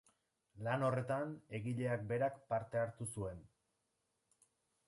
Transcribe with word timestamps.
Lan 0.67 0.85
horretan 0.87 1.35
egileak 1.59 2.07
berak 2.13 2.41
parte 2.55 2.83
hartu 2.87 3.11
zuen. 3.17 3.47